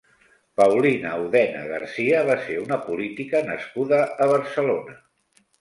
[0.59, 4.99] Paulina Odena García va ser una política nascuda a Barcelona.